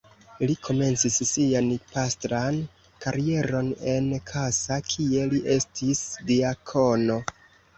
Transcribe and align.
Li 0.49 0.53
komencis 0.67 1.17
sian 1.31 1.67
pastran 1.91 2.57
karieron 3.05 3.69
en 3.93 4.09
Kassa, 4.33 4.79
kie 4.95 5.29
li 5.35 5.43
estis 5.57 6.03
diakono. 6.33 7.21